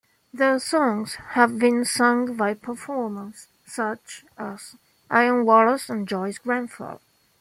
Their 0.33 0.57
songs 0.57 1.13
have 1.35 1.59
been 1.59 1.85
sung 1.85 2.35
by 2.35 2.55
performers 2.55 3.49
such 3.67 4.25
as 4.35 4.75
Ian 5.13 5.45
Wallace 5.45 5.91
and 5.91 6.07
Joyce 6.07 6.39
Grenfell. 6.39 6.99